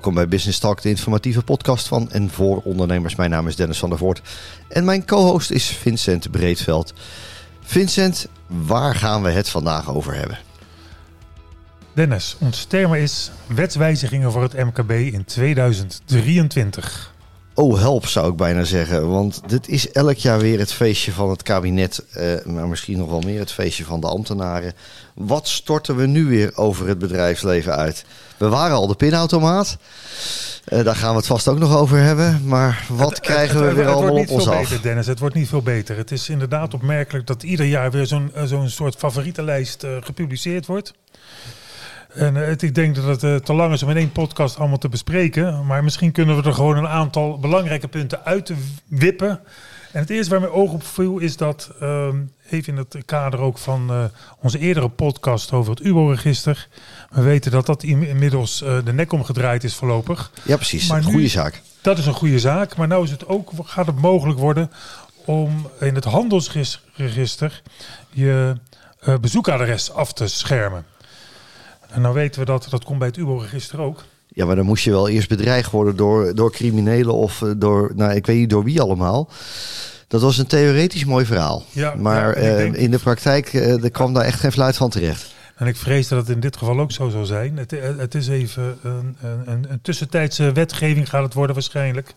[0.00, 3.16] Welkom bij Business Talk, de informatieve podcast van en voor ondernemers.
[3.16, 4.22] Mijn naam is Dennis van der Voort
[4.68, 6.94] en mijn co-host is Vincent Breedveld.
[7.60, 10.38] Vincent, waar gaan we het vandaag over hebben?
[11.92, 17.14] Dennis, ons thema is wetswijzigingen voor het MKB in 2023.
[17.60, 19.10] Oh, help zou ik bijna zeggen.
[19.10, 22.04] Want dit is elk jaar weer het feestje van het kabinet.
[22.12, 24.72] Eh, maar misschien nog wel meer het feestje van de ambtenaren.
[25.14, 28.04] Wat storten we nu weer over het bedrijfsleven uit?
[28.36, 29.78] We waren al de pinautomaat.
[30.68, 32.42] Uh, daar gaan we het vast ook nog over hebben.
[32.44, 34.60] Maar wat krijgen we weer allemaal op ons af?
[34.60, 35.06] Beter, Dennis.
[35.06, 35.96] Het wordt niet veel beter.
[35.96, 40.66] Het is inderdaad opmerkelijk dat ieder jaar weer zo'n eh, zo'n soort favorietenlijst uh, gepubliceerd
[40.66, 40.92] wordt.
[42.14, 44.58] En uh, het, ik denk dat het uh, te lang is om in één podcast
[44.58, 45.66] allemaal te bespreken.
[45.66, 48.54] Maar misschien kunnen we er gewoon een aantal belangrijke punten uit te
[48.86, 49.40] wippen.
[49.92, 52.08] En het eerste waar mijn oog op viel is dat, uh,
[52.50, 54.04] even in het kader ook van uh,
[54.40, 56.68] onze eerdere podcast over het UBO-register.
[57.10, 60.30] We weten dat dat inmiddels de nek omgedraaid is voorlopig.
[60.42, 60.88] Ja, precies.
[60.88, 61.62] Maar goede zaak.
[61.80, 62.76] Dat is een goede zaak.
[62.76, 64.70] Maar nu is het ook, gaat het mogelijk worden
[65.24, 67.62] om in het handelsregister
[68.10, 68.56] je
[69.20, 70.84] bezoekadres af te schermen.
[71.92, 74.04] En nou weten we dat, dat komt bij het UBO-register ook.
[74.28, 78.14] Ja, maar dan moest je wel eerst bedreigd worden door, door criminelen of door, nou
[78.14, 79.28] ik weet niet door wie allemaal.
[80.08, 81.64] Dat was een theoretisch mooi verhaal.
[81.72, 84.90] Ja, maar ja, uh, in de praktijk uh, er kwam daar echt geen fluit van
[84.90, 85.34] terecht.
[85.56, 87.56] En ik vrees dat het in dit geval ook zo zou zijn.
[87.56, 92.12] Het, het is even een, een, een, tussentijdse wetgeving gaat het worden waarschijnlijk.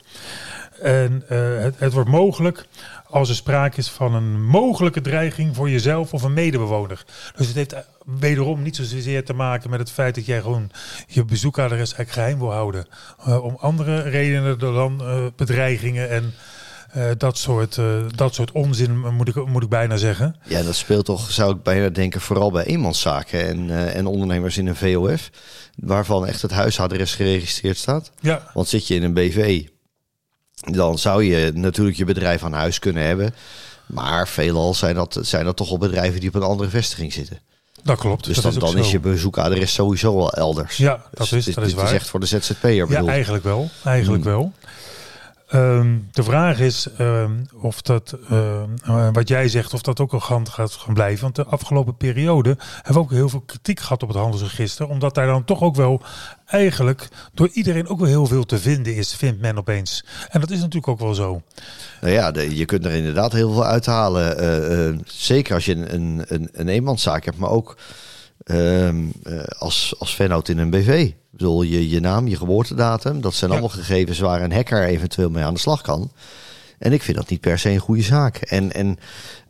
[0.82, 2.66] En uh, het, het wordt mogelijk
[3.14, 7.04] als er sprake is van een mogelijke dreiging voor jezelf of een medebewoner.
[7.36, 7.76] Dus het heeft
[8.20, 10.72] wederom niet zozeer te maken met het feit dat jij gewoon
[11.08, 12.86] je bezoekadres eigenlijk geheim wil houden.
[13.28, 16.34] Uh, om andere redenen dan uh, bedreigingen en
[16.98, 17.80] uh, dat, soort,
[18.16, 20.36] dat soort onzin, moet ik, moet ik bijna zeggen.
[20.44, 24.68] Ja, dat speelt toch, zou ik bijna denken, vooral bij eenmanszaken en, en ondernemers in
[24.68, 25.30] een VOF.
[25.76, 28.12] Waarvan echt het huisadres geregistreerd staat.
[28.20, 28.52] Ja.
[28.54, 29.66] Want zit je in een BV,
[30.72, 33.36] dan zou je natuurlijk je bedrijf aan huis kunnen hebben.
[33.86, 37.40] Maar veelal zijn dat, zijn dat toch al bedrijven die op een andere vestiging zitten.
[37.84, 38.26] Dat klopt.
[38.26, 40.78] Dus dat dan, is, dan is je bezoekadres sowieso wel elders.
[40.78, 41.90] Ja, dat dus is, dit, dat is dit waar.
[41.90, 43.06] is echt voor de ZZP'er bedoeld.
[43.06, 43.70] Ja, eigenlijk wel.
[43.84, 44.34] Eigenlijk hmm.
[44.34, 44.54] wel.
[45.54, 50.20] Um, de vraag is um, of dat, uh, wat jij zegt, of dat ook al
[50.20, 51.22] gaan, gaat gaan blijven.
[51.22, 54.88] Want de afgelopen periode hebben we ook heel veel kritiek gehad op het handelsregister.
[54.88, 56.02] Omdat daar dan toch ook wel
[56.46, 60.06] eigenlijk door iedereen ook wel heel veel te vinden is, vindt men opeens.
[60.30, 61.42] En dat is natuurlijk ook wel zo.
[62.02, 64.44] Nou ja, je kunt er inderdaad heel veel uithalen.
[64.44, 67.78] Uh, uh, zeker als je een, een, een eenmanszaak hebt, maar ook
[68.44, 69.12] um,
[69.58, 70.88] als, als vennoot in een BV.
[71.08, 73.58] Ik bedoel, je, je naam, je geboortedatum, dat zijn ja.
[73.58, 76.12] allemaal gegevens waar een hacker eventueel mee aan de slag kan.
[76.80, 78.36] En ik vind dat niet per se een goede zaak.
[78.36, 78.98] En, en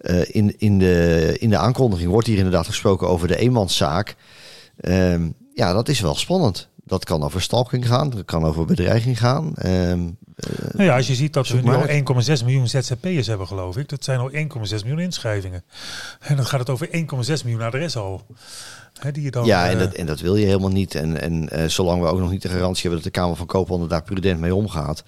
[0.01, 4.15] uh, in, in, de, in de aankondiging wordt hier inderdaad gesproken over de eenmanszaak.
[4.81, 6.69] Um, ja, dat is wel spannend.
[6.85, 9.53] Dat kan over stalking gaan, dat kan over bedreiging gaan.
[9.65, 13.47] Um, uh, nou ja, als je ziet dat we nu al 1,6 miljoen ZZP'ers hebben,
[13.47, 13.89] geloof ik.
[13.89, 14.37] Dat zijn al 1,6
[14.69, 15.63] miljoen inschrijvingen.
[16.19, 16.91] En dan gaat het over 1,6
[17.43, 18.25] miljoen adressen al.
[19.11, 20.95] Die je dan, ja, en, uh, dat, en dat wil je helemaal niet.
[20.95, 23.45] En, en uh, zolang we ook nog niet de garantie hebben dat de Kamer van
[23.45, 25.03] Koophandel daar prudent mee omgaat.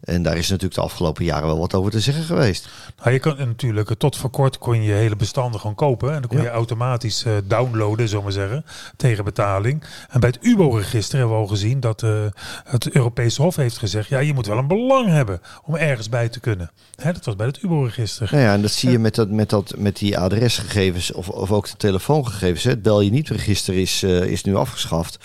[0.00, 2.68] En daar is natuurlijk de afgelopen jaren wel wat over te zeggen geweest.
[2.98, 6.08] Nou, je kan natuurlijk, tot voor kort kon je hele bestanden gewoon kopen.
[6.14, 6.44] En dan kon ja.
[6.44, 8.64] je automatisch uh, downloaden, zullen we zeggen,
[8.96, 9.84] tegen betaling.
[10.08, 12.24] En bij het UBO-register hebben we al gezien dat uh,
[12.64, 14.08] het Europese Hof heeft gezegd...
[14.08, 16.70] ja, je moet wel een belang hebben om ergens bij te kunnen.
[16.94, 18.28] Hè, dat was bij het UBO-register.
[18.30, 21.52] Nou ja, en dat zie je met, dat, met, dat, met die adresgegevens of, of
[21.52, 22.64] ook de telefoongegevens.
[22.64, 25.18] Het bel je niet register is, uh, is nu afgeschaft.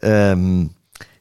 [0.00, 0.74] Um,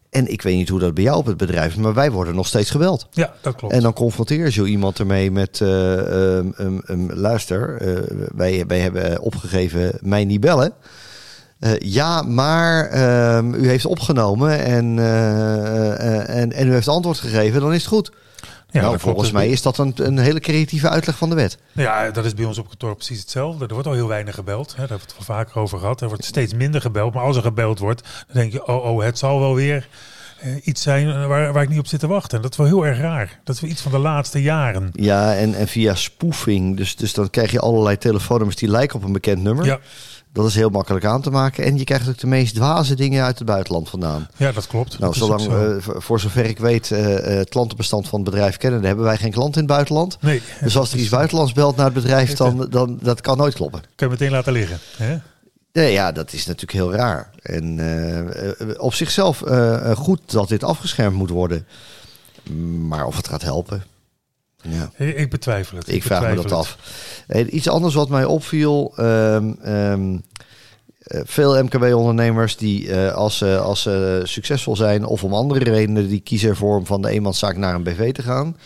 [0.09, 2.35] en ik weet niet hoe dat bij jou op het bedrijf is, maar wij worden
[2.35, 3.07] nog steeds gebeld.
[3.11, 3.73] Ja, dat klopt.
[3.73, 8.65] En dan confronteer je zo iemand ermee met, uh, um, um, um, luister, uh, wij,
[8.67, 10.73] wij hebben opgegeven mij niet bellen.
[11.59, 12.93] Uh, ja, maar
[13.55, 14.99] u heeft opgenomen en,
[16.27, 18.11] en, en u heeft antwoord gegeven, dan is het goed.
[18.71, 21.57] Ja, nou, volgens mij is dat een, een hele creatieve uitleg van de wet.
[21.71, 23.65] Ja, dat is bij ons op kantoor precies hetzelfde.
[23.65, 24.69] Er wordt al heel weinig gebeld.
[24.69, 24.77] Hè.
[24.77, 26.01] Daar hebben we het wel vaker over gehad.
[26.01, 27.13] Er wordt steeds minder gebeld.
[27.13, 29.87] Maar als er gebeld wordt, dan denk je, oh, oh het zal wel weer
[30.43, 32.37] uh, iets zijn waar, waar ik niet op zit te wachten.
[32.37, 33.39] En dat is wel heel erg raar.
[33.43, 34.89] Dat is wel iets van de laatste jaren.
[34.93, 36.77] Ja, en, en via spoofing.
[36.77, 39.65] Dus, dus dan krijg je allerlei telefoonnummers die lijken op een bekend nummer.
[39.65, 39.79] Ja.
[40.35, 41.63] Dat is heel makkelijk aan te maken.
[41.63, 44.27] En je krijgt ook de meest dwaze dingen uit het buitenland vandaan.
[44.37, 44.99] Ja, dat klopt.
[44.99, 48.79] Nou, dat zolang, uh, voor zover ik weet, uh, het klantenbestand van het bedrijf kennen,
[48.79, 50.17] dan hebben wij geen klant in het buitenland.
[50.21, 50.41] Nee.
[50.61, 53.81] Dus als er iets buitenlands belt naar het bedrijf, dan, dan dat kan nooit kloppen.
[53.95, 54.79] Kun je meteen laten liggen.
[54.97, 55.17] Hè?
[55.73, 57.29] Nee, ja, dat is natuurlijk heel raar.
[57.41, 59.43] En uh, op zichzelf
[59.95, 61.67] goed dat dit afgeschermd moet worden.
[62.87, 63.83] Maar of het gaat helpen.
[64.69, 65.05] Ja.
[65.05, 65.87] Ik betwijfel het.
[65.87, 66.77] Ik, ik vraag me dat af.
[67.49, 68.93] Iets anders wat mij opviel.
[68.99, 70.23] Um, um,
[71.05, 76.07] eh, veel MKB-ondernemers die eh, als, ze als ze succesvol zijn of om andere redenen,
[76.07, 78.57] die kiezen ervoor om van de eenmanszaak naar een BV te gaan.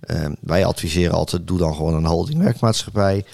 [0.00, 3.24] Eh, wij adviseren altijd, doe dan gewoon een holding werkmaatschappij.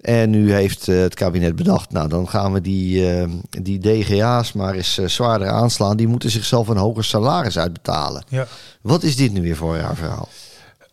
[0.00, 3.26] En nu heeft eh, het kabinet bedacht, nou dan gaan we die,
[3.62, 5.96] die DGA's maar eens zwaarder aanslaan.
[5.96, 8.24] Die moeten zichzelf een hoger salaris uitbetalen.
[8.28, 8.46] Ja.
[8.80, 10.28] Wat is dit nu weer voor raar verhaal?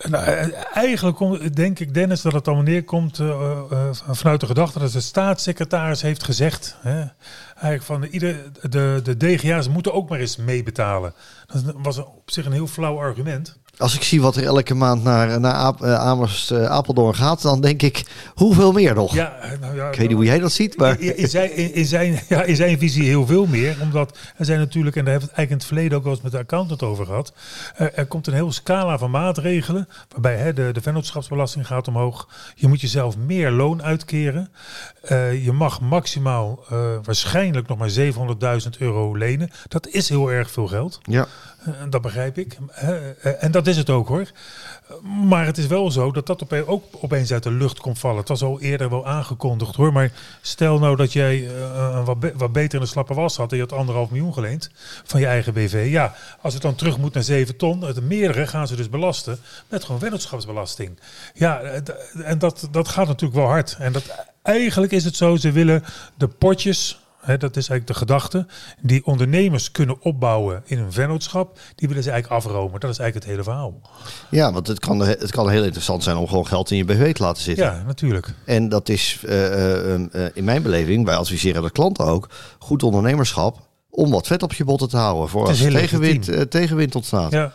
[0.10, 4.92] Nou, eh, eigenlijk denk ik, Dennis, dat het dan neerkomt eh, vanuit de gedachte dat
[4.92, 6.78] de staatssecretaris heeft gezegd.
[6.82, 7.06] Hè,
[7.54, 11.14] eigenlijk van ieder, de, de DGA's moeten ook maar eens meebetalen.
[11.46, 13.58] Dat was op zich een heel flauw argument.
[13.78, 17.42] Als ik zie wat er elke maand naar, naar Aap- eh, Amers, eh, Apeldoorn gaat,
[17.42, 19.14] dan denk ik, hoeveel meer nog?
[19.14, 21.00] Ja, nou ja, Ik weet niet hoe jij dat ziet, maar...
[21.00, 23.78] In, in zijn, in, zijn, ja, in zijn visie heel veel meer.
[23.82, 26.14] Omdat er zijn natuurlijk, en daar hebben we het eigenlijk in het verleden ook wel
[26.14, 27.34] eens met de accountant over gehad.
[27.76, 29.88] Er, er komt een hele scala van maatregelen.
[30.10, 32.28] Waarbij hè, de, de vennootschapsbelasting gaat omhoog.
[32.56, 34.50] Je moet jezelf meer loon uitkeren.
[35.02, 37.92] Eh, je mag maximaal eh, waarschijnlijk nog maar
[38.64, 39.50] 700.000 euro lenen.
[39.68, 41.00] Dat is heel erg veel geld.
[41.04, 41.28] Ja.
[41.66, 42.58] Eh, dat begrijp ik.
[42.74, 44.32] Eh, en dat is het ook hoor.
[45.02, 48.18] Maar het is wel zo dat dat ook opeens uit de lucht komt vallen.
[48.18, 49.94] Het was al eerder wel aangekondigd hoor.
[49.94, 50.12] Maar
[50.42, 53.52] stel nou dat jij eh, een wat, wat beter in de slappe was had.
[53.52, 54.70] En je had anderhalf miljoen geleend
[55.04, 55.88] van je eigen BV.
[55.90, 57.82] Ja, als het dan terug moet naar 7 ton.
[57.82, 59.40] Het meerdere gaan ze dus belasten
[59.70, 61.00] met gewoon vennootschapsbelasting.
[61.34, 61.62] Ja,
[62.24, 63.76] en dat, dat gaat natuurlijk wel hard.
[63.80, 65.84] En dat, eigenlijk is het zo, ze willen
[66.18, 67.03] de potjes...
[67.24, 68.46] Hè, dat is eigenlijk de gedachte.
[68.82, 71.60] Die ondernemers kunnen opbouwen in een vennootschap.
[71.76, 72.80] Die willen ze eigenlijk afromen.
[72.80, 73.82] Dat is eigenlijk het hele verhaal.
[74.30, 77.14] Ja, want het kan, het kan heel interessant zijn om gewoon geld in je BV
[77.14, 77.66] te laten zitten.
[77.66, 78.34] Ja, natuurlijk.
[78.46, 82.30] En dat is eh, eh, eh, in mijn beleving, wij adviseren de klanten ook,
[82.60, 83.60] goed ondernemerschap
[83.90, 85.30] om wat vet op je botten te houden.
[85.30, 87.32] Voor als tegenwind, tegenwind ontstaat.
[87.32, 87.54] Ja,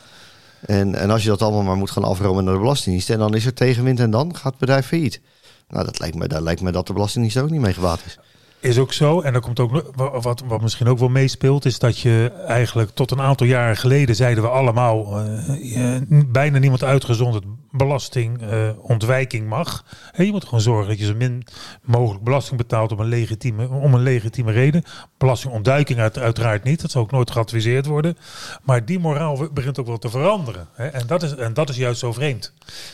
[0.61, 3.35] En, en als je dat allemaal maar moet gaan afromen naar de Belastingdienst en dan
[3.35, 5.21] is er tegenwind en dan gaat het bedrijf failliet.
[5.69, 7.75] Nou, dat lijkt me, daar lijkt me dat de Belastingdienst ook niet mee
[8.07, 8.19] is.
[8.61, 9.21] Is ook zo.
[9.21, 13.11] En dan komt ook wat, wat misschien ook wel meespeelt, is dat je eigenlijk tot
[13.11, 15.97] een aantal jaren geleden zeiden we allemaal, eh,
[16.27, 19.85] bijna niemand uitgezonderd belastingontwijking mag.
[20.13, 21.45] Hè, je moet gewoon zorgen dat je zo min
[21.83, 24.83] mogelijk belasting betaalt om een legitieme, om een legitieme reden.
[25.19, 28.17] Belastingontduiking uit, uiteraard niet, dat zal ook nooit geadviseerd worden.
[28.63, 30.69] Maar die moraal begint ook wel te veranderen.
[30.73, 30.87] Hè.
[30.87, 32.53] En, dat is, en dat is juist zo vreemd.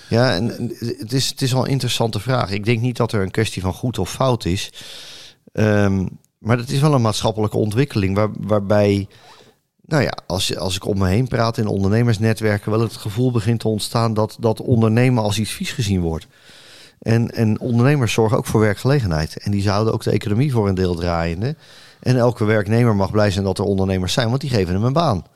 [0.09, 2.51] Ja, en het is, het is wel een interessante vraag.
[2.51, 4.71] Ik denk niet dat er een kwestie van goed of fout is.
[5.55, 6.07] Ehm,
[6.39, 9.09] maar het is wel een maatschappelijke ontwikkeling waar, waarbij,
[9.87, 13.61] nou ja, als, als ik om me heen praat in ondernemersnetwerken, wel het gevoel begint
[13.61, 16.27] te ontstaan dat, dat ondernemen als iets vies gezien wordt.
[16.99, 19.37] En, en ondernemers zorgen ook voor werkgelegenheid.
[19.37, 21.57] En die houden ook de economie voor een deel draaiende.
[22.01, 24.93] En elke werknemer mag blij zijn dat er ondernemers zijn, want die geven hem een
[24.93, 25.27] baan.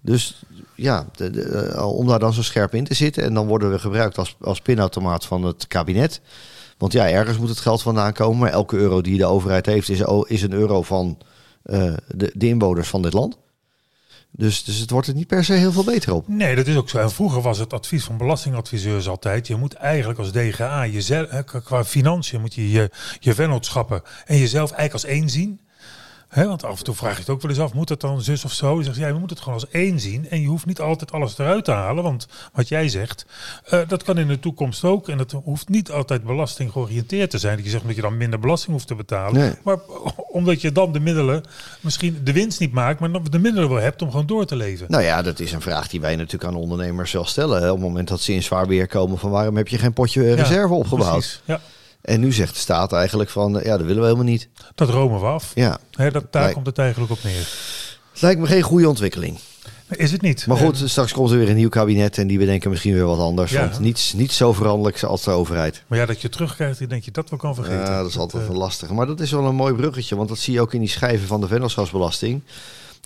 [0.00, 0.42] Dus
[0.74, 3.22] ja, eh, om daar dan zo scherp in te zitten.
[3.22, 6.20] En dan worden we gebruikt als, als pinautomaat van het kabinet.
[6.78, 8.38] Want ja, ergens moet het geld vandaan komen.
[8.38, 11.18] Maar elke euro die de overheid heeft, is, is een euro van
[11.62, 13.38] eh, de, inwoners van dit land.
[14.30, 16.28] Dus, dus het wordt er niet per se heel veel beter op.
[16.28, 16.98] Nee, dat is ook zo.
[16.98, 21.60] En vroeger was het advies van belastingadviseurs altijd: je moet eigenlijk als DGA jezelf, qua-
[21.60, 25.60] qua financiën moet je je, je vennootschappen en jezelf eigenlijk als één zien.
[26.44, 28.44] Want af en toe vraag je het ook wel eens af, moet het dan zus
[28.44, 28.78] of zo?
[28.78, 30.28] Je zegt, ja, je moet het gewoon als één zien.
[30.28, 32.02] En je hoeft niet altijd alles eruit te halen.
[32.02, 33.26] Want wat jij zegt,
[33.64, 35.08] eh, dat kan in de toekomst ook.
[35.08, 37.56] En dat hoeft niet altijd belasting georiënteerd te zijn.
[37.56, 39.40] Dat je zegt dat je dan minder belasting hoeft te betalen.
[39.40, 39.52] Nee.
[39.62, 39.78] Maar
[40.28, 41.42] omdat je dan de middelen,
[41.80, 44.86] misschien de winst niet maakt, maar de middelen wel hebt om gewoon door te leven.
[44.88, 47.62] Nou ja, dat is een vraag die wij natuurlijk aan ondernemers wel stellen.
[47.62, 47.70] Hè.
[47.70, 50.22] Op het moment dat ze in zwaar weer komen van waarom heb je geen potje
[50.22, 51.10] eh, Ja, reserve opgebouwd?
[51.10, 51.40] Precies.
[51.44, 51.60] Ja,
[52.06, 54.48] En nu zegt de staat eigenlijk van, eh, ja, dat willen we helemaal niet.
[54.74, 55.52] dat romen we af.
[55.54, 57.48] Ja, dat, daar komt het eigenlijk op neer.
[58.12, 59.38] het lijkt me geen goede ontwikkeling.
[59.88, 60.46] Is het niet?
[60.46, 63.04] Maar goed, En- straks komt er weer een nieuw kabinet en die bedenken misschien weer
[63.06, 63.52] wat anders.
[63.52, 63.60] Ja.
[63.60, 65.82] Want niets, niet zo veranderlijk als de overheid.
[65.86, 67.80] maar ja, dat je terugkrijgt, dan denk je dat wel kan vergeten.
[67.80, 68.94] Ja, dat is altijd eh, een lastige.
[68.94, 71.26] Maar dat is wel een mooi bruggetje, want dat zie je ook in die schijven
[71.26, 72.42] van de vennootschapsbelasting.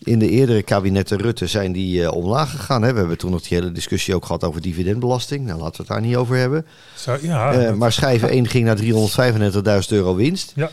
[0.05, 2.83] In de eerdere kabinetten Rutte zijn die eh, omlaag gegaan.
[2.83, 2.93] Hè.
[2.93, 5.47] We hebben toen nog die hele discussie ook gehad over dividendbelasting.
[5.47, 6.67] Nou, laten we het daar niet over hebben.
[6.95, 10.53] zou- ja, Eh, maar schijf 1 ging naar 335.000 euro winst.
[10.57, 10.71] ja,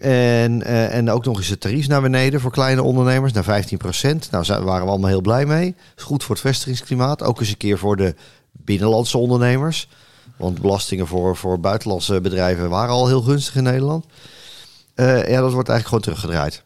[0.00, 3.78] En, eh, en ook nog eens het tarief naar beneden voor kleine ondernemers, naar 15
[3.78, 4.30] procent.
[4.30, 5.74] Nou, daar waren we allemaal heel blij mee.
[5.96, 7.22] Is goed voor het vestigingsklimaat.
[7.22, 8.14] Ook eens een keer voor de
[8.52, 9.88] binnenlandse ondernemers.
[10.36, 14.04] Want belastingen voor, voor buitenlandse bedrijven waren al heel gunstig in Nederland.
[14.94, 16.62] Ja, dat wordt eigenlijk gewoon teruggedraaid.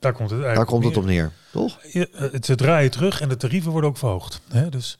[0.00, 1.24] Daar komt het Daar eigenlijk komt het neer.
[1.24, 1.78] op neer, toch?
[1.92, 4.40] Eh, het- Ze draaien terug en de tarieven worden ook verhoogd.
[4.48, 4.68] Hè?
[4.68, 4.98] Dus,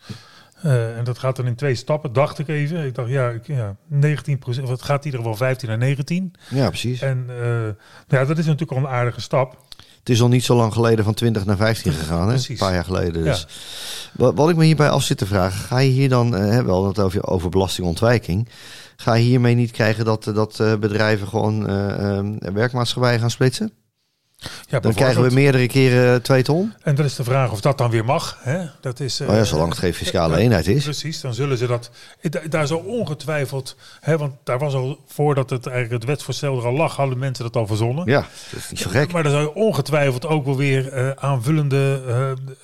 [0.62, 2.86] eh, en dat gaat dan in twee stappen, dacht ik even.
[2.86, 4.68] Ik dacht, ja, ik, ja 19 procent.
[4.68, 6.32] Het gaat in ieder geval 15 naar 19.
[6.50, 7.00] Ja, precies.
[7.00, 7.74] En eh, nou
[8.08, 9.56] ja, dat is natuurlijk al een aardige stap.
[9.98, 12.26] Het is al niet zo lang geleden van 20 naar 15 gegaan, hè?
[12.28, 12.48] Precies.
[12.48, 13.24] Een paar jaar geleden.
[13.24, 13.46] Dus.
[14.12, 16.82] Wat, wat ik me hierbij af zit te vragen, ga je hier dan, eh, hebben
[16.82, 18.48] we het over, over belastingontwijking,
[18.96, 22.24] ga je hiermee niet krijgen dat, dat bedrijven gewoon eh, eh,
[22.54, 23.72] werkmaatschappijen gaan splitsen?
[24.68, 26.72] Ja, Dan krijgen we meerdere keren twee ton.
[26.82, 28.38] En dan is de vraag of dat dan weer mag.
[28.40, 28.64] Hè?
[28.80, 30.84] Dat is, Oh ja, zolang het geen fiscale eenheid is.
[30.84, 31.90] Precies, dan zullen ze dat.
[32.22, 33.76] Da- Daar zal ongetwijfeld.
[34.00, 37.44] Hè, want daar was al voordat het eigenlijk het wetsvoorstel er al lag, hadden mensen
[37.44, 38.06] dat al verzonnen.
[38.06, 39.12] Ja, dat is niet zo gek.
[39.12, 42.02] Maar daar zou je ongetwijfeld ook wel weer eh, aanvullende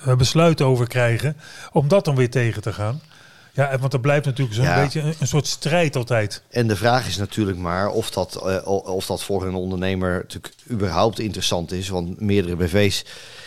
[0.05, 1.37] eh, besluiten over krijgen.
[1.73, 3.01] Om dat dan weer tegen te gaan.
[3.55, 4.83] Ja, en want er blijft natuurlijk zo'n Ja.
[4.83, 6.43] beetje een, een soort strijd altijd.
[6.51, 10.55] En de vraag is natuurlijk maar of dat, eh, of dat voor een ondernemer natuurlijk
[10.71, 11.89] überhaupt interessant is.
[11.89, 13.05] Want meerdere BV's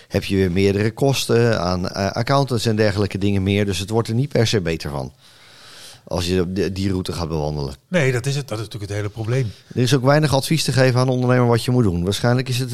[0.08, 3.66] heb je weer meerdere kosten aan eh, accountants en dergelijke dingen meer.
[3.66, 5.14] Dus het wordt er niet per se beter van.
[6.10, 7.74] Als je die route gaat bewandelen.
[7.88, 8.48] Nee, dat is het.
[8.48, 9.52] Dat is natuurlijk het hele probleem.
[9.76, 12.04] Er is ook weinig advies te geven aan een ondernemer wat je moet doen.
[12.04, 12.72] Waarschijnlijk is het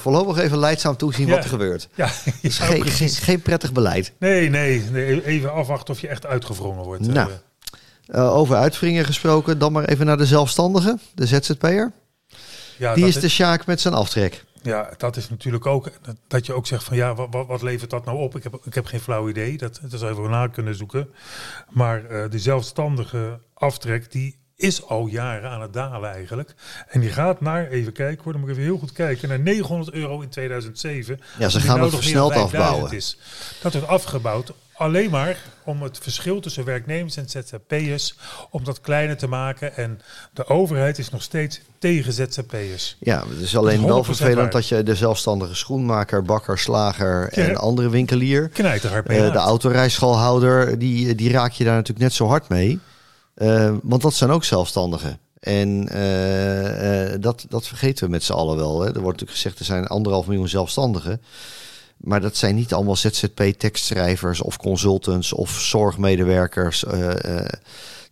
[0.00, 1.34] voorlopig even leidzaam toezien Ja.
[1.34, 1.88] wat er gebeurt.
[1.94, 3.18] Ja, is ja, geen, geen, precies.
[3.18, 4.12] geen prettig beleid.
[4.18, 5.24] Nee, nee, nee.
[5.24, 7.06] Even afwachten of je echt uitgewrongen wordt.
[7.06, 7.36] Nou, Eh,
[8.14, 11.92] Uh, over uitvringen gesproken, dan maar even naar de zelfstandige, de ZZP'er.
[12.78, 14.44] ja, Die is de Sjaak met zijn aftrek.
[14.62, 15.90] Ja, dat is natuurlijk ook
[16.28, 18.36] dat- je ook zegt van ja, wat, wat, levert dat nou op?
[18.36, 19.58] Ik heb, ik heb geen flauw idee.
[19.58, 21.08] Dat, dat zou je wel na kunnen zoeken.
[21.70, 26.54] Maar eh de zelfstandige aftrek die is al jaren aan het dalen eigenlijk.
[26.88, 29.40] En die gaat naar, even kijken hoor, dan moet ik even heel goed kijken, naar
[29.40, 31.20] 900 euro in 2007.
[31.38, 32.96] Ja, ze gaan nou het versneld dan 5000 afbouwen.
[32.96, 33.18] Is.
[33.62, 38.14] Dat wordt afgebouwd alleen maar om het verschil tussen werknemers en ZZP'ers,
[38.50, 39.76] om dat kleiner te maken.
[39.76, 40.00] En
[40.32, 42.96] de overheid is nog steeds tegen ZZP'ers.
[43.00, 44.50] Ja, het is alleen wel 100% vervelend waar.
[44.50, 48.50] dat je de zelfstandige schoenmaker, bakker, slager en andere winkelier,
[49.06, 52.80] mee eh, de autorijschoolhouder, die, die raak je daar natuurlijk net zo hard mee.
[53.34, 55.18] Eh, want dat zijn ook zelfstandigen.
[55.40, 58.80] En eh, dat, dat vergeten we met z'n allen wel.
[58.80, 58.86] Hè.
[58.86, 61.20] Er wordt natuurlijk gezegd, er zijn anderhalf miljoen zelfstandigen.
[62.00, 66.84] Maar dat zijn niet allemaal ZZP-tekstschrijvers of consultants of zorgmedewerkers.
[66.84, 67.48] Eh, eh,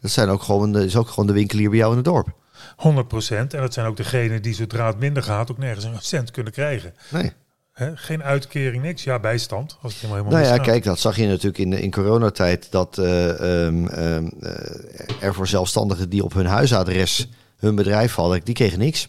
[0.00, 2.28] dat zijn ook gewoon de, is ook gewoon de winkelier bij jou in het dorp.
[2.76, 3.54] 100 procent.
[3.54, 6.52] En dat zijn ook degenen die zodra het minder gaat ook nergens een cent kunnen
[6.52, 6.94] krijgen.
[7.10, 7.32] Nee.
[7.94, 9.04] Geen uitkering, niks.
[9.04, 9.78] Ja, bijstand.
[9.82, 12.70] Als het helemaal Nou ja, kijk, dat zag je natuurlijk in, in coronatijd.
[12.70, 17.28] Dat eh, ehm, ehm, eh, er voor zelfstandigen die op hun huisadres
[17.58, 19.08] hun bedrijf hadden, die kregen niks.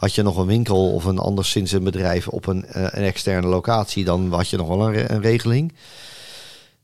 [0.00, 3.48] Had je nog een winkel of een anderszins een bedrijf op een, eh, een externe
[3.48, 5.72] locatie, dan had je nog wel een, re- een regeling.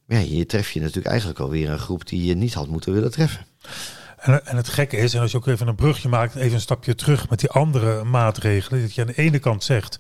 [0.07, 2.93] Maar ja, hier tref je natuurlijk eigenlijk alweer een groep die je niet had moeten
[2.93, 3.47] willen treffen.
[4.17, 6.61] En, en het gekke is, en als je ook even een brugje maakt, even een
[6.61, 8.83] stapje terug met die andere maatregelen.
[8.83, 9.99] Dat je aan de ene kant zegt,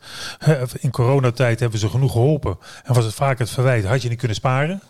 [0.78, 2.58] in coronatijd hebben ze genoeg geholpen.
[2.84, 4.82] En was het vaak het verwijt, had je niet kunnen sparen.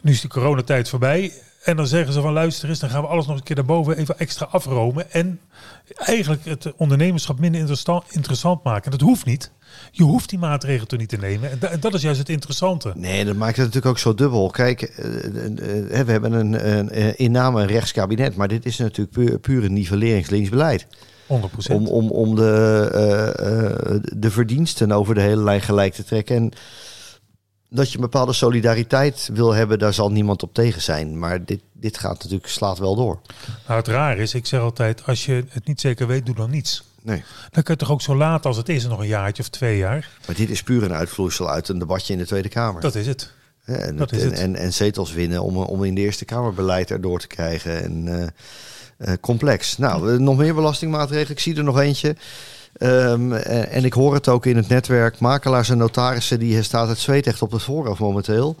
[0.00, 1.32] Nu is die coronatijd voorbij.
[1.66, 3.96] En dan zeggen ze van luister eens, dan gaan we alles nog een keer daarboven
[3.96, 5.12] even extra afromen.
[5.12, 5.40] En
[5.96, 7.60] eigenlijk het ondernemerschap minder
[8.10, 8.90] interessant, maken.
[8.90, 9.50] Dat hoeft niet.
[9.90, 11.50] Je hoeft die maatregelen toch niet te nemen.
[11.50, 12.92] En da- en dat is juist het interessante.
[12.94, 14.50] Nee, dat maakt het natuurlijk ook zo dubbel.
[14.50, 19.64] Kijk, eh, eh, eh, we hebben een, een, rechtskabinet, maar dit is natuurlijk puur, puur
[19.64, 20.86] een nivelleringslinksbeleid.
[21.26, 26.36] 100 Om, om, om de, de verdiensten over de hele lijn gelijk te trekken.
[26.36, 26.52] En
[27.68, 31.18] dat je een bepaalde solidariteit wil hebben, daar zal niemand op tegen zijn.
[31.18, 33.20] Maar dit, dit gaat natuurlijk, slaat wel door.
[33.66, 36.50] Nou, het raar is, ik zeg altijd, als je het niet zeker weet, doe dan
[36.50, 36.84] niets.
[37.02, 37.24] Nee.
[37.50, 39.76] Dan kun je toch ook zo laat als het is, nog een jaartje of twee
[39.76, 40.10] jaar.
[40.26, 42.80] Maar dit is puur een uitvloeisel uit een debatje in de Tweede Kamer.
[42.80, 43.32] Dat is het.
[43.64, 44.38] En, dat is en, het.
[44.38, 47.82] En, en zetels winnen om, om in de Eerste Kamer beleid erdoor te krijgen.
[47.82, 48.26] En, eh,
[48.96, 49.78] eh, complex.
[49.78, 51.30] Nou, eh, nog meer belastingmaatregelen.
[51.30, 52.16] Ik zie er nog eentje.
[52.78, 55.18] Ehm, en, en ik hoor het ook in het netwerk.
[55.18, 58.56] Makelaars en notarissen, die staat het zweet echt op het voorhoofd momenteel.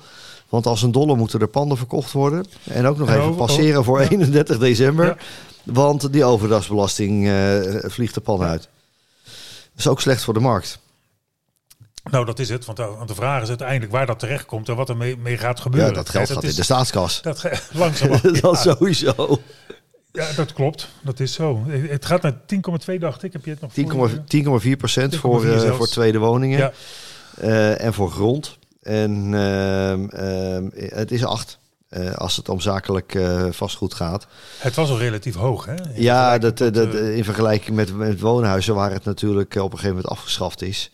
[0.48, 2.46] Want als een dollar moeten er panden verkocht worden.
[2.64, 4.08] En ook nog En even over- passeren voor ja.
[4.08, 5.06] 31 december.
[5.06, 5.16] Ja.
[5.62, 8.68] Want die overdrachtsbelasting eh, vliegt de pan uit.
[9.24, 10.78] Dat is ook slecht voor de markt.
[12.10, 12.64] Nou, dat is het.
[12.64, 15.16] Want de, want de vraag is uiteindelijk waar dat terecht komt en wat er mee,
[15.16, 15.88] mee gaat gebeuren.
[15.90, 17.22] Ja, dat geld gaat is, in de staatskas.
[17.22, 17.42] Dat
[17.72, 18.20] langzaam.
[18.40, 19.40] dat sowieso.
[20.16, 20.88] Ja, dat klopt.
[21.00, 21.64] Dat is zo.
[21.68, 22.32] Het gaat naar
[22.92, 23.32] 10,2 dacht ik.
[23.32, 24.72] Heb je het nog 10,4 voor je?
[24.74, 26.72] 10,4 procent voor, 10,4 eh, voor tweede woningen Ja.
[27.40, 28.58] eh, en voor grond.
[28.82, 31.58] En ehm, ehm, het is 8
[31.88, 33.18] eh, als het om zakelijk
[33.50, 34.26] vastgoed gaat.
[34.58, 35.74] Het was al relatief hoog, hè?
[35.74, 39.88] In Ja, dat, dat, in vergelijking met, met woonhuizen waar het natuurlijk op een gegeven
[39.96, 40.90] moment afgeschaft is,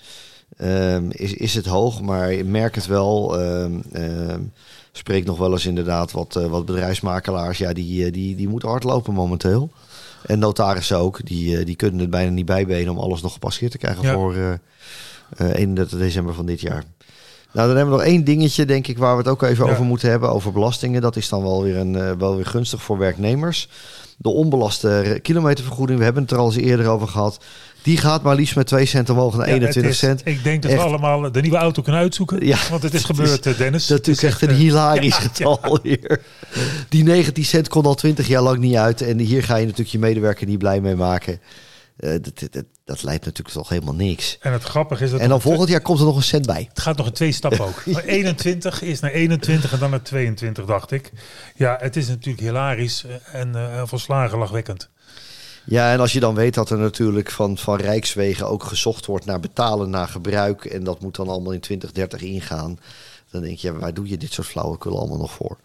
[0.62, 2.00] ehm, is, is het hoog.
[2.00, 3.40] Maar je merkt het wel.
[3.40, 4.40] ehm,
[4.94, 7.58] spreek nog wel eens inderdaad wat, eh, wat bedrijfsmakelaars.
[7.58, 9.70] Ja, die, eh, die, die moeten hard lopen momenteel.
[10.26, 11.26] En notarissen ook.
[11.26, 14.12] Die, eh, die kunnen het bijna niet bijbenen om alles nog gepasseerd te krijgen Ja.
[14.14, 14.34] voor
[15.36, 16.84] eh, 31 december van dit jaar.
[17.52, 19.72] Nou, dan hebben we nog één dingetje, denk ik, waar we het ook even Ja.
[19.72, 20.30] over moeten hebben.
[20.32, 21.00] Over belastingen.
[21.00, 23.68] Dat is dan wel weer, een, wel weer gunstig voor werknemers.
[24.18, 27.44] De onbelaste kilometervergoeding, we hebben het er al eens eerder over gehad.
[27.82, 30.20] Die gaat maar liefst met 2 cent omhoog naar ja, het 21 is- cent.
[30.24, 30.80] Ik denk dat Echt.
[30.82, 32.46] we allemaal de nieuwe auto kunnen uitzoeken.
[32.46, 33.86] Ja, want het is het gebeurd, eh, Dennis.
[33.86, 36.20] Dat is echt een eh, hilarisch ja, getal hier.
[36.88, 39.00] Die 19 cent kon al 20 jaar lang niet uit.
[39.02, 41.40] En hier ga je natuurlijk je medewerker niet blij mee maken.
[41.96, 44.38] Eh, dat, dat, dat leidt natuurlijk toch helemaal niks.
[44.40, 45.20] En het grappige is dat...
[45.20, 46.66] En dan volgend jaar komt er nog een cent bij.
[46.68, 47.86] Het gaat nog in twee stappen ook.
[47.92, 51.12] Maar 21 is naar 21 en dan naar 22, dacht ik.
[51.56, 54.90] Ja, het is natuurlijk hilarisch en uh, volslagen lachwekkend.
[55.64, 59.24] Ja, en als je dan weet dat er natuurlijk van, van Rijkswegen ook gezocht wordt
[59.24, 60.64] naar betalen naar gebruik.
[60.64, 62.78] En dat moet dan allemaal in 2030 ingaan.
[63.30, 65.58] Dan denk je, waar doe je dit soort flauwekul allemaal nog voor?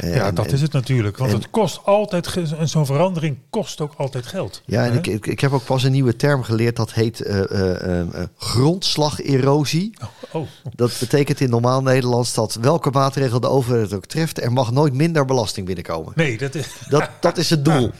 [0.00, 1.16] Ja, dat is het natuurlijk.
[1.16, 4.62] Want het kost altijd, zo'n verandering kost ook altijd geld.
[4.64, 7.40] Ja, en ik, ik, ik, heb ook pas een nieuwe term geleerd, dat heet uh,
[7.50, 8.02] uh, uh,
[8.36, 9.96] grondslagerosie.
[10.02, 10.48] Oh, oh.
[10.74, 14.94] Dat betekent in normaal Nederlands dat welke maatregel de overheid ook treft, er mag nooit
[14.94, 16.12] minder belasting binnenkomen.
[16.16, 17.90] Nee, dat is, dat, dat is het doel.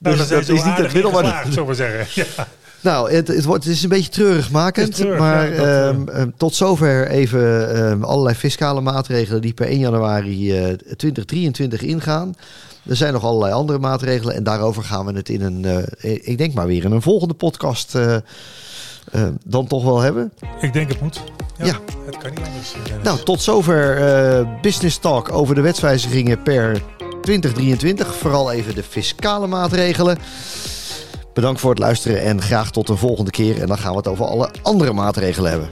[0.00, 2.06] Nou, dus dat, is niet het middel, maar zeggen.
[2.36, 2.48] Ja.
[2.80, 4.94] Nou, het, het, wordt, het is een beetje treurigmakend.
[4.94, 7.40] Treurig, maar ja, um, um, tot zover even
[7.90, 12.36] um, allerlei fiscale maatregelen die per 1 januari uh, 2023 ingaan.
[12.86, 14.34] Er zijn nog allerlei andere maatregelen.
[14.34, 17.34] En daarover gaan we het in een, uh, ik denk maar weer in een volgende
[17.34, 18.16] podcast uh,
[19.44, 20.32] dan toch wel hebben.
[20.60, 21.22] Ik denk het moet.
[21.58, 21.80] Ja, ja.
[22.06, 22.74] Het kan niet anders.
[23.02, 26.82] Nou, tot zover Business Talk over de wetswijzigingen per
[27.20, 28.14] 2023.
[28.14, 30.18] Vooral even de fiscale maatregelen.
[31.38, 33.60] Bedankt voor het luisteren en graag tot de volgende keer.
[33.60, 35.70] En dan gaan we het over alle andere maatregelen hebben.